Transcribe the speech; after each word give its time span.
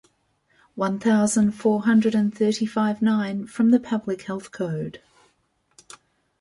One 0.73 0.97
thousand 0.97 1.51
four 1.51 1.83
hundred 1.83 2.15
and 2.15 2.33
thirty-five-nine 2.33 3.45
from 3.45 3.69
the 3.69 3.79
Public 3.79 4.23
Health 4.23 4.51
Code. 4.51 4.99